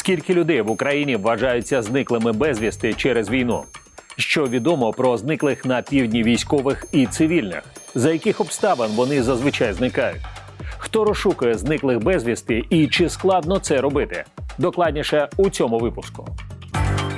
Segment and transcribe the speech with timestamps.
[0.00, 3.62] Скільки людей в Україні вважаються зниклими безвісти через війну?
[4.16, 7.62] Що відомо про зниклих на півдні військових і цивільних?
[7.94, 10.20] За яких обставин вони зазвичай зникають?
[10.78, 14.24] Хто розшукує зниклих безвісти і чи складно це робити?
[14.58, 16.28] Докладніше у цьому випуску.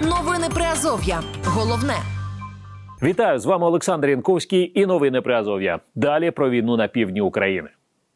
[0.03, 1.23] Новини Приазов'я.
[1.45, 1.97] Головне.
[3.03, 5.81] Вітаю з вами Олександр Янковський і новини Приазов'я.
[5.95, 7.69] Далі про війну на півдні України.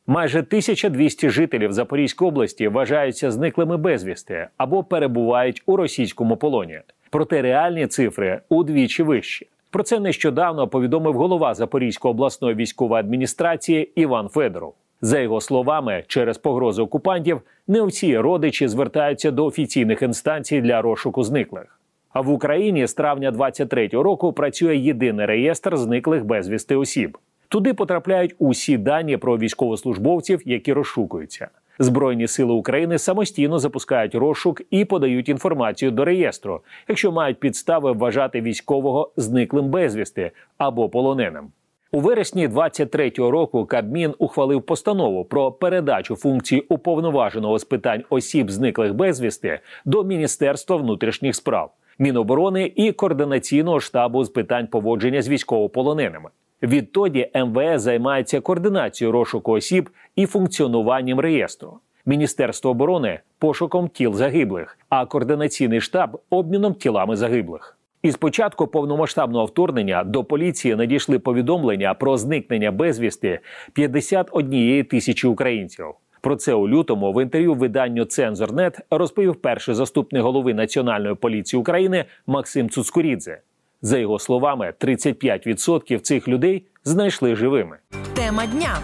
[0.06, 6.80] Майже 1200 жителів Запорізької області вважаються зниклими безвісти або перебувають у російському полоні.
[7.10, 9.46] Проте реальні цифри удвічі вищі.
[9.70, 14.74] Про це нещодавно повідомив голова Запорізької обласної військової адміністрації Іван Федоров.
[15.00, 21.22] За його словами, через погрози окупантів не всі родичі звертаються до офіційних інстанцій для розшуку
[21.22, 21.80] зниклих.
[22.12, 27.18] А в Україні з травня 23-го року працює єдиний реєстр зниклих безвісти осіб.
[27.48, 31.48] Туди потрапляють усі дані про військовослужбовців, які розшукуються.
[31.78, 38.40] Збройні сили України самостійно запускають розшук і подають інформацію до реєстру, якщо мають підстави вважати
[38.40, 41.44] військового зниклим безвісти або полоненим.
[41.92, 48.94] У вересні 23-го року Кабмін ухвалив постанову про передачу функцій уповноваженого з питань осіб зниклих
[48.94, 56.28] безвісти до Міністерства внутрішніх справ, Міноборони і координаційного штабу з питань поводження з військовополоненими.
[56.62, 61.78] Відтоді МВС займається координацією розшуку осіб і функціонуванням реєстру.
[62.06, 67.78] Міністерство оборони пошуком тіл загиблих, а координаційний штаб обміном тілами загиблих.
[68.02, 73.40] Із початку повномасштабного вторгнення до поліції надійшли повідомлення про зникнення безвісти
[73.72, 75.86] 51 тисячі українців.
[76.20, 82.04] Про це у лютому в інтерв'ю виданню Цензорнет розповів перший заступник голови Національної поліції України
[82.26, 83.40] Максим Цуцкурідзе.
[83.82, 87.76] За його словами, 35% цих людей знайшли живими.
[88.14, 88.78] Тема дня.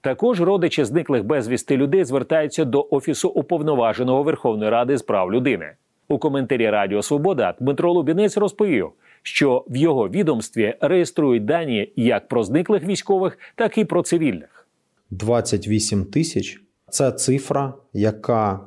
[0.00, 5.72] Також родичі зниклих безвісти людей звертаються до офісу уповноваженого Верховної Ради з прав людини.
[6.08, 8.90] У коментарі Радіо Свобода Дмитро Лубінець розповів,
[9.22, 14.66] що в його відомстві реєструють дані як про зниклих військових, так і про цивільних.
[15.10, 16.60] 28 тисяч
[16.90, 18.60] це цифра, яка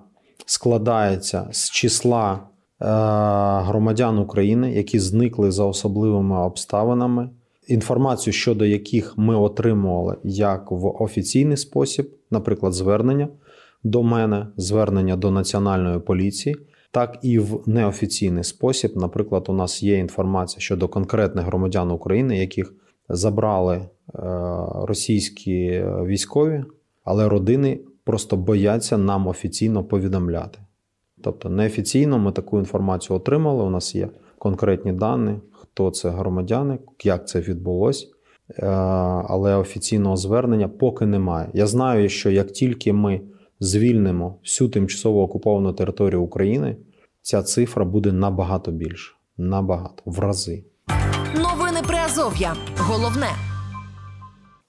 [0.46, 2.40] складається з числа
[2.80, 7.30] громадян України, які зникли за особливими обставинами.
[7.68, 13.28] Інформацію щодо яких ми отримували як в офіційний спосіб, наприклад, звернення
[13.84, 16.56] до мене, звернення до національної поліції,
[16.91, 18.91] так і в неофіційний спосіб.
[18.96, 22.74] Наприклад, у нас є інформація щодо конкретних громадян України, яких
[23.09, 23.88] забрали е,
[24.75, 26.64] російські військові,
[27.03, 30.59] але родини просто бояться нам офіційно повідомляти.
[31.25, 33.63] Тобто, неофіційно ми таку інформацію отримали.
[33.63, 38.08] У нас є конкретні дані, хто це громадяни, як це відбулося.
[38.50, 38.66] Е,
[39.28, 41.50] але офіційного звернення поки немає.
[41.53, 43.22] Я знаю, що як тільки ми
[43.59, 46.78] звільнимо всю тимчасово окуповану територію України,
[47.22, 49.16] ця цифра буде набагато більше.
[49.38, 50.64] Набагато в рази.
[51.35, 52.56] Новини Приазов'я.
[52.78, 53.54] Головне.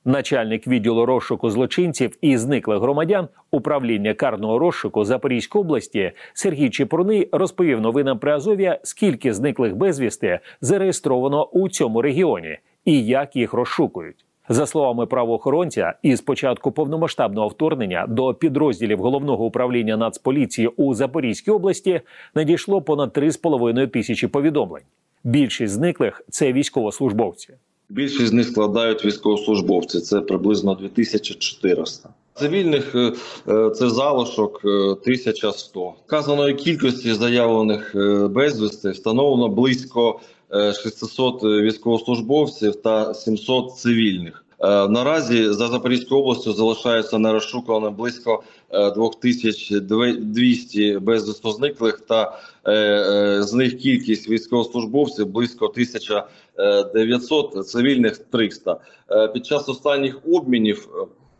[0.08, 7.80] Начальник відділу розшуку злочинців і зниклих громадян управління карного розшуку Запорізької області Сергій Чепурний розповів
[7.80, 14.24] новинам Приазов'я, скільки зниклих безвісти зареєстровано у цьому регіоні і як їх розшукують.
[14.48, 22.00] За словами правоохоронця, із початку повномасштабного вторгнення до підрозділів головного управління Нацполіції у Запорізькій області
[22.34, 24.84] надійшло понад 3,5 тисячі повідомлень.
[25.24, 27.54] Більшість зниклих це військовослужбовці.
[27.88, 30.00] Більшість з них складають військовослужбовці.
[30.00, 32.08] Це приблизно 2400.
[32.34, 33.12] Цивільних е,
[33.48, 35.94] е, це залишок е, 1100.
[36.06, 40.20] Вказаної кількості заявлених е, безвісти встановлено близько
[40.54, 44.45] е, 600 військовослужбовців та 700 цивільних.
[44.60, 53.42] Е, Наразі за Запорізькою областю залишається нерозшукуваним близько е, 2200 безвісно зниклих, та е, е,
[53.42, 58.80] з них кількість військовослужбовців близько 1900, цивільних 300.
[59.10, 60.88] Е, Під час останніх обмінів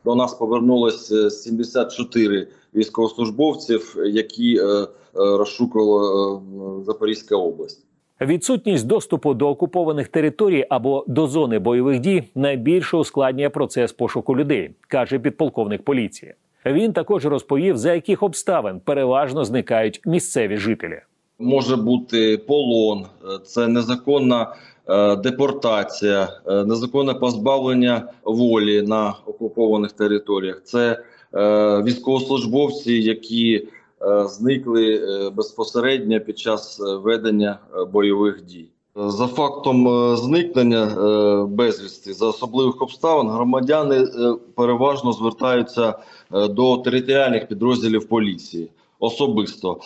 [0.04, 4.60] до нас повернулось е, 74 військовослужбовців, які
[5.14, 6.40] розшукувала е,
[6.84, 7.85] Запорізька область.
[8.20, 14.70] Відсутність доступу до окупованих територій або до зони бойових дій найбільше ускладнює процес пошуку людей,
[14.88, 16.34] каже підполковник поліції.
[16.66, 21.00] Він також розповів, за яких обставин переважно зникають місцеві жителі.
[21.38, 24.54] Може бути полон, е, це незаконна
[24.88, 30.62] е, депортація, е, незаконне позбавлення волі на окупованих територіях.
[30.64, 31.02] Це
[31.84, 33.68] військовослужбовці, які
[34.26, 38.66] зникли е, безпосередньо під час е, ведення е, бойових дій.
[38.96, 44.08] Е, За фактом е, зникнення е, безвісти за особливих обставин громадяни е,
[44.56, 45.94] переважно звертаються
[46.34, 48.70] е, до територіальних підрозділів поліції.
[49.00, 49.78] особисто е,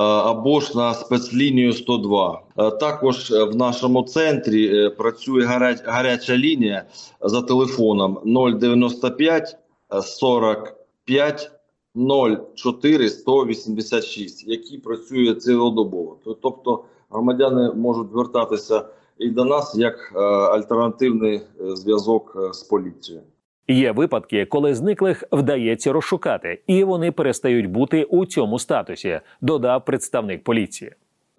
[0.00, 2.40] або ж на спецлінію 102.
[2.58, 6.84] Е, Також е, в нашому центрі е, працює гаря- гаряча лінія
[7.20, 8.18] за телефоном
[8.58, 9.56] 095
[9.94, 11.50] е, 45
[11.96, 16.18] 04 186, який працює цілодобово.
[16.42, 18.84] Тобто громадяни можуть звертатися
[19.18, 23.24] і до нас як е, альтернативний е, зв'язок е, з поліцією.
[23.68, 30.44] Є випадки, коли зниклих вдається розшукати, і вони перестають бути у цьому статусі, додав представник
[30.44, 30.92] поліції.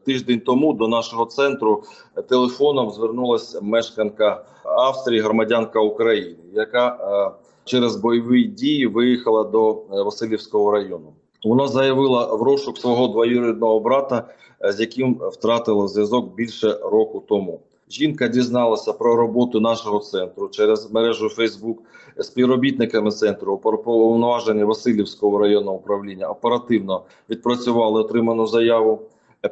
[0.05, 1.83] Тиждень тому до нашого центру
[2.29, 10.71] телефоном звернулася мешканка Австрії, громадянка України, яка е, через бойові дії виїхала до е, Васильівського
[10.71, 11.13] району.
[11.43, 14.27] Вона заявила в розшук свого двоюрідного брата,
[14.63, 17.59] е, з яким втратила зв'язок більше року тому.
[17.89, 21.83] Жінка дізналася про роботу нашого центру через мережу Фейсбук
[22.19, 28.99] співробітниками центру про повноваження Васильівського районного управління оперативно відпрацювали отриману заяву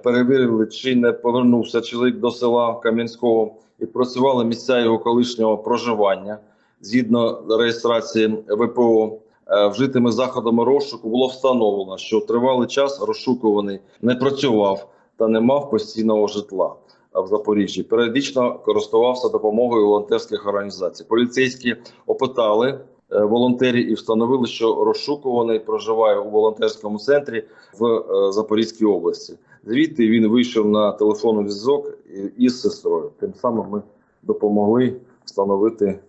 [0.03, 6.37] перевірили, чи не повернувся чоловік до села Кам'янського, відпрацювали місця його колишнього проживання.
[6.81, 9.17] Згідно реєстрації ВПО,
[9.47, 14.87] е, вжитими заходами розшуку було встановлено, що тривалий час розшукуваний не працював
[15.17, 16.75] та не мав постійного житла
[17.13, 17.83] в Запоріжжі.
[17.83, 21.05] Періодично користувався допомогою волонтерських організацій.
[21.09, 21.75] Поліцейські
[22.05, 22.79] опитали
[23.11, 27.43] е, волонтерів і встановили, що розшукуваний проживає у волонтерському центрі
[27.79, 29.33] в е, Запорізькій області.
[29.65, 31.97] Звідти він вийшов на телефонний зв'язок
[32.37, 33.11] із сестрою.
[33.19, 33.81] Тим самим ми
[34.23, 34.95] допомогли
[35.25, 35.99] встановити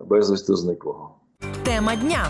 [0.00, 1.10] безвісти зниклого.
[1.64, 2.28] Тема дня.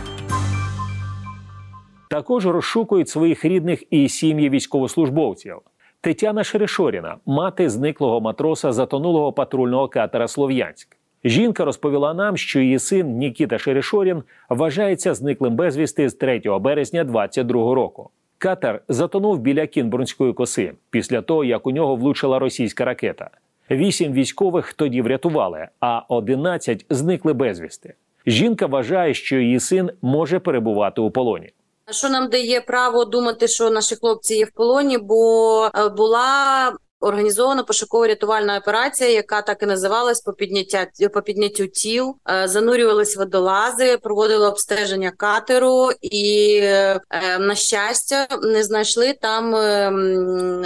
[2.10, 5.56] Також розшукують своїх рідних і сім'ї військовослужбовців.
[6.00, 10.96] Тетяна Шерешоріна, мати зниклого матроса затонулого патрульного катера Слов'янськ.
[11.24, 17.74] Жінка розповіла нам, що її син Нікіта Шерешорін вважається зниклим безвісти з 3 березня 22
[17.74, 18.10] року.
[18.38, 23.30] Катер затонув біля Кінбурнської коси після того, як у нього влучила російська ракета.
[23.70, 27.94] Вісім військових тоді врятували, а 11 зникли безвісти.
[28.26, 31.52] Жінка вважає, що її син може перебувати у полоні.
[31.90, 34.98] Що нам дає право думати, що наші хлопці є в полоні?
[34.98, 36.72] Бо е, була
[37.04, 42.16] організована пошуково-рятувальна операція, яка так і називалась по підняття по підняттю тіл.
[42.30, 47.00] Е, Занурювались водолази, проводили обстеження катеру, і е,
[47.38, 49.90] на щастя не знайшли там е,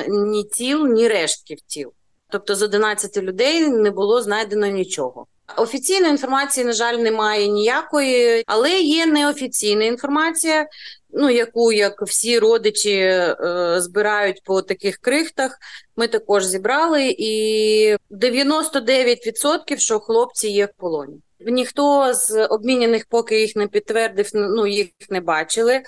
[0.09, 1.93] ні тіл, ні рештків тіл.
[2.31, 5.27] Тобто з 11 людей не було знайдено нічого.
[5.57, 10.67] Офіційної інформації, на жаль, немає ніякої, але є неофіційна інформація,
[11.11, 13.37] ну яку як всі родичі е,
[13.79, 15.59] збирають по таких крихтах.
[15.97, 21.21] Ми також зібрали, і 99% що хлопці є в полоні.
[21.41, 25.83] Ніхто з обміняних, поки їх не підтвердив, ну їх не бачили.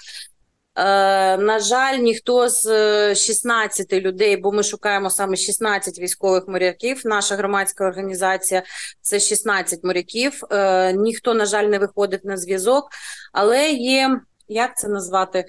[0.81, 7.03] Е, на жаль, ніхто з е, 16 людей, бо ми шукаємо саме 16 військових моряків.
[7.05, 8.62] Наша громадська організація
[9.00, 10.41] це 16 моряків.
[10.50, 12.88] Е, ніхто, на жаль, не виходить на зв'язок,
[13.32, 15.44] але є як це назвати?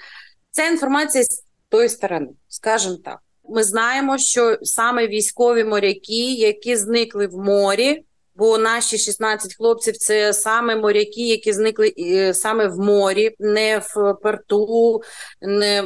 [0.51, 3.19] Це інформація з тої сторони, скажімо так.
[3.49, 8.05] Ми знаємо, що саме військові моряки, які зникли в морі,
[8.41, 14.13] бо наші 16 хлопців це саме моряки, які зникли е, саме в морі, не в
[14.23, 15.01] порту,
[15.41, 15.83] не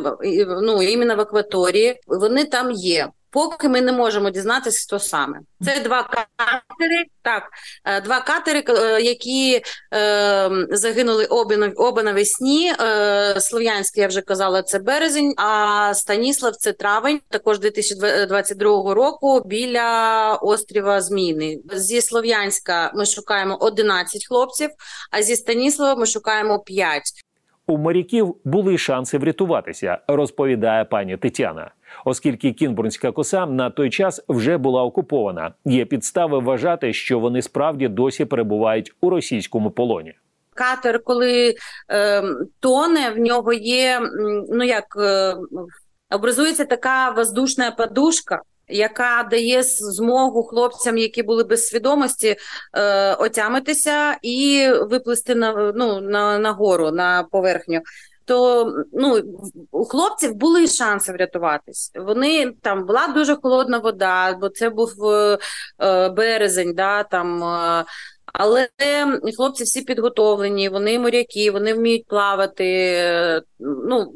[0.61, 1.99] ну іменно в акваторії.
[2.07, 3.07] Вони там є.
[3.35, 5.39] Поки ми не можемо дізнатися, хто саме.
[5.65, 7.43] Це два катери, так,
[7.85, 9.61] е, два катери, е, які
[9.93, 11.27] е, загинули
[11.57, 12.73] на- оба навесні.
[12.79, 20.33] Е, Слов'янський, я вже казала, це березень, а Станіслав це травень, також 2022 року біля
[20.41, 21.57] острова Зміни.
[21.73, 24.69] Зі Слов'янська ми шукаємо 11 хлопців,
[25.11, 27.01] а зі Станіслава ми шукаємо 5.
[27.67, 31.71] У моряків були шанси врятуватися, розповідає пані Тетяна.
[32.05, 37.87] Оскільки Кінбурнська коса на той час вже була окупована, є підстави вважати, що вони справді
[37.87, 40.13] досі перебувають у російському полоні.
[40.53, 41.55] Катер, коли
[41.91, 42.23] е,
[42.59, 44.01] тоне, в нього є
[44.49, 45.35] ну як е,
[46.11, 52.35] образується така воздушна подушка, яка дає змогу хлопцям, які були без свідомості,
[52.73, 57.81] е, отямитися і виплисти на ну на, на гору, на поверхню.
[58.25, 59.21] То ну
[59.71, 61.91] у хлопців були шанси врятуватись.
[61.95, 65.37] Вони там була дуже холодна вода, бо це був е,
[65.79, 67.43] е, березень, да там.
[67.43, 67.85] Е,
[68.33, 68.67] але
[69.37, 73.41] хлопці всі підготовлені, вони моряки, вони вміють плавати.
[73.59, 74.13] Ну,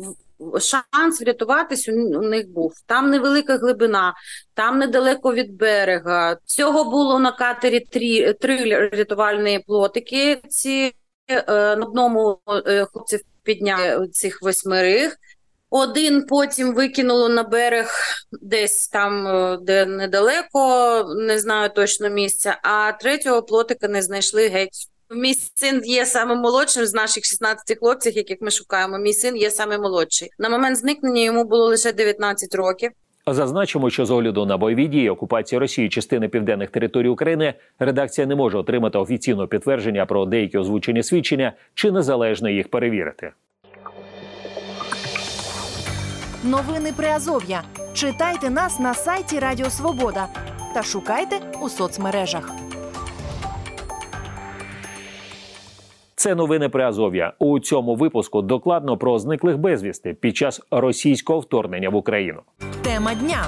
[0.59, 2.73] шанс врятуватись у, них був.
[2.85, 4.13] Там невелика глибина,
[4.53, 6.37] там недалеко від берега.
[6.45, 10.41] Всього було на катері три, три рятувальні плотики.
[10.49, 10.93] Ці
[11.27, 15.17] е, на одному е, хлопців підняли цих восьмерих.
[15.69, 17.93] Один потім викинуло на берег
[18.41, 24.87] десь там, е, де недалеко, не знаю точно місця, а третього плотика не знайшли геть.
[25.09, 28.97] Мій син є самим молодшим з наших 16 хлопців, яких ми шукаємо.
[28.97, 30.29] Мій син є самий молодший.
[30.39, 32.91] На момент зникнення йому було лише 19 років.
[33.33, 38.35] Зазначимо, що з огляду на бойові дії окупації Росії частини південних територій України редакція не
[38.35, 43.31] може отримати офіційного підтвердження про деякі озвучені свідчення чи незалежно їх перевірити.
[46.43, 47.61] Новини Приазов'я.
[47.93, 50.27] Читайте нас на сайті Радіо Свобода
[50.73, 52.51] та шукайте у соцмережах.
[56.15, 57.33] Це новини при Азов'я.
[57.39, 62.41] У цьому випуску докладно про зниклих безвісти під час російського вторгнення в Україну.
[62.89, 63.47] Тема дня.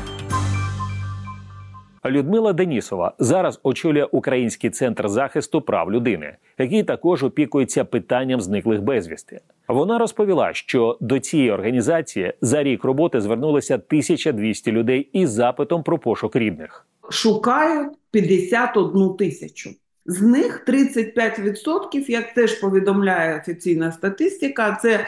[2.05, 9.41] Людмила Денісова зараз очолює Український центр захисту прав людини, який також опікується питанням зниклих безвісти.
[9.67, 15.97] Вона розповіла, що до цієї організації за рік роботи звернулося 1200 людей із запитом про
[15.99, 16.87] пошук рідних.
[17.09, 19.69] шукають 51 тисячу.
[20.05, 25.07] З них 35%, як теж повідомляє офіційна статистика, це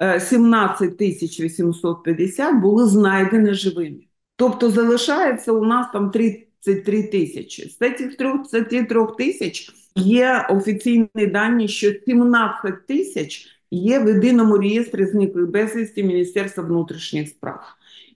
[0.00, 4.00] е, 17 тисяч 850 були знайдені живими.
[4.36, 7.68] Тобто залишається у нас там 33 тисячі.
[7.68, 15.50] З цих 33 тисяч є офіційні дані, що 17 тисяч є в єдиному реєстрі зниклих
[15.50, 17.60] безвісті Міністерства внутрішніх справ.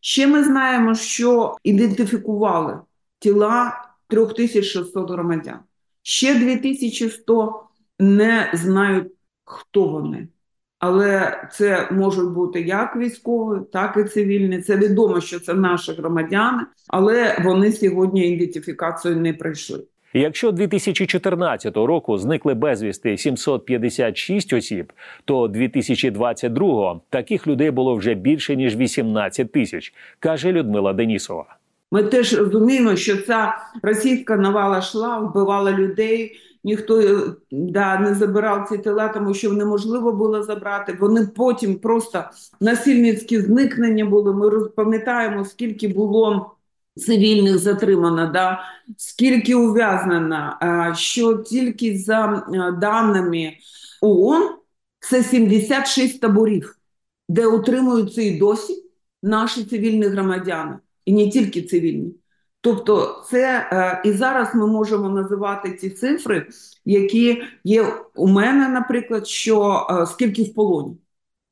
[0.00, 2.78] Ще ми знаємо, що ідентифікували
[3.18, 5.59] тіла 3600 громадян.
[6.09, 7.61] Ще 2100
[7.99, 9.13] не знають,
[9.45, 10.29] хто вони.
[10.79, 14.63] Але це можуть бути як військові, так і цивільні.
[14.63, 19.85] Це відомо, що це наші громадяни, але вони сьогодні ідентифікацію не пройшли.
[20.15, 24.93] Якщо 2014 року зникли безвісти 756 осіб,
[25.25, 31.57] то 2022 таких людей було вже більше ніж 18 тисяч, каже Людмила Денісова.
[31.93, 36.40] Ми теж розуміємо, що ця російська навала йшла, вбивала людей.
[36.64, 37.19] Ніхто е,
[37.50, 40.97] да, не забирав ці тіла, тому що неможливо було забрати.
[41.00, 42.25] Вони потім просто
[42.61, 44.35] насильницькі зникнення були.
[44.35, 46.57] Ми пам'ятаємо, скільки було
[46.97, 48.61] цивільних затримано, да,
[48.97, 50.59] скільки ув'язнено,
[50.95, 53.52] що тільки за е, даними
[54.02, 54.50] ООН
[55.00, 56.76] це 76 таборів,
[57.28, 58.85] де утримуються і досі
[59.23, 62.15] наші цивільні громадяни, і не тільки цивільні.
[62.61, 66.47] Тобто, це е, і зараз ми можемо називати ці цифри,
[66.85, 70.97] які є у мене, наприклад, що е, скільки в полоні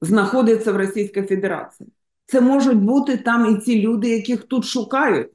[0.02, 1.88] знаходиться в Російській Федерації.
[2.26, 5.28] Це можуть бути там і ці люди, яких тут шукають,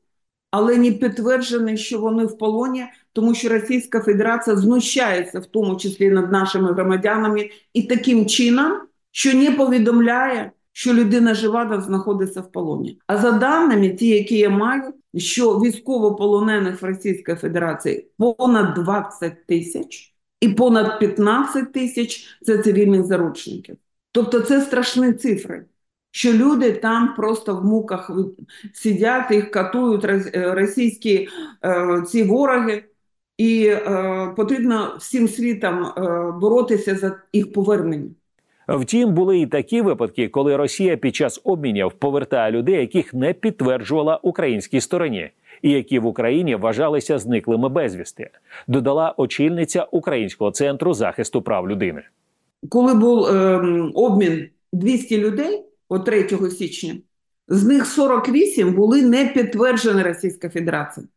[0.52, 6.10] але не підтверджено, що вони в полоні, тому що Російська Федерація знущається, в тому числі
[6.10, 12.52] над нашими громадянами, і таким чином, що не повідомляє, що людина жива та знаходиться в
[12.52, 13.00] полоні.
[13.08, 20.16] А за даними, ті, які я маю, що військовополонених в Російській Федерації понад 20 тисяч
[20.42, 23.78] і понад 15 тисяч це цивільних заручників.
[24.12, 25.66] Тобто це страшні цифри.
[26.12, 28.12] Що люди там просто в муках
[28.74, 31.30] сидять, їх катують е, російські
[31.66, 32.84] е, ці вороги,
[33.38, 35.92] і е, потрібно всім світом е,
[36.42, 38.10] боротися за їх повернення.
[38.76, 44.18] Втім, були і такі випадки, коли Росія під час обмінів повертає людей, яких не підтверджувала
[44.18, 45.30] українській стороні,
[45.62, 48.30] і які в Україні вважалися зниклими безвісти,
[48.68, 52.04] додала очільниця Українського центру захисту прав людини.
[52.70, 56.96] коли був ем, обмін 200 людей от 3 січня,
[57.48, 61.08] з них 48 були не підтверджені Російська Федерація,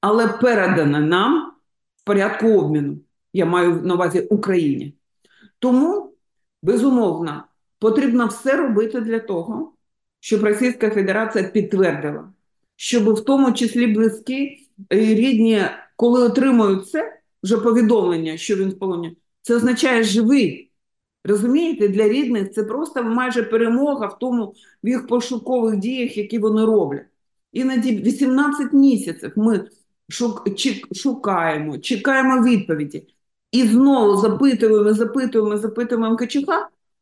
[0.00, 1.52] але передані нам
[1.96, 2.98] в порядку обміну.
[3.32, 4.94] Я маю на увазі Україні.
[5.58, 6.12] Тому,
[6.62, 7.44] безумовно,
[7.78, 9.72] потрібно все робити для того,
[10.20, 12.32] щоб Російська Федерація підтвердила,
[12.76, 15.62] щоб в тому числі близькі і рідні,
[15.96, 20.72] коли отримують це, вже повідомлення, що він в полоні, це означає живий.
[21.24, 26.64] Розумієте, для рідних це просто майже перемога в тому в їх пошукових діях, які вони
[26.64, 27.06] роблять.
[27.52, 29.68] Іноді 18 місяців ми
[30.92, 33.15] шукаємо, чекаємо відповіді.
[33.56, 36.48] І знову запитуємо, запитуємо, запитуємо МКЧХ,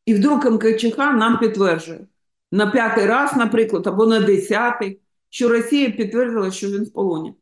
[0.07, 2.07] і вдруг МКЧХ нам підтверджує
[2.53, 4.99] на п'ятий раз, наприклад, або на десятий,
[5.31, 7.35] що Росія підтвердила, що він в полоні.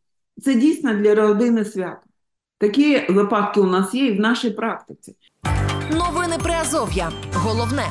[0.42, 2.00] Це дійсно для родини свято.
[2.58, 5.16] Такі випадки у нас є і в нашій практиці.
[5.90, 7.12] Новини Приазов'я.
[7.34, 7.84] Головне.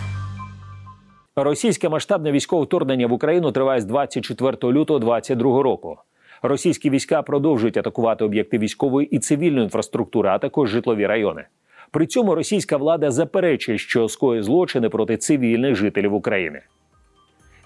[1.36, 5.98] Російське масштабне військове вторгнення в Україну триває з 24 лютого 2022 року.
[6.42, 11.46] Російські війська продовжують атакувати об'єкти військової і цивільної інфраструктури, а також житлові райони.
[11.92, 16.62] При цьому російська влада заперечує, що скоює злочини проти цивільних жителів України.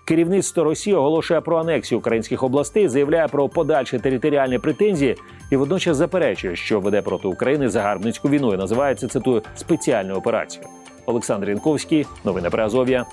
[0.08, 5.16] Керівництво Росії оголошує про анексію українських областей, заявляє про подальші територіальні претензії
[5.52, 10.66] і водночас заперечує, що веде проти України загарбницьку війну і називається цитую спеціальну операцію.
[11.06, 13.06] Олександр Янковський, новини про Азов'я.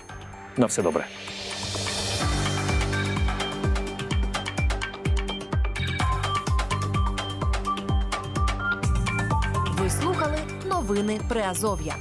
[0.57, 1.05] На все добре.
[11.03, 11.97] Новини Приазов'я.